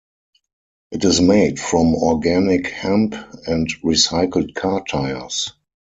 [0.89, 3.13] It is made from organic hemp
[3.45, 5.53] and recycled car tires.